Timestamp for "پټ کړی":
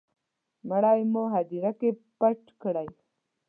2.19-2.87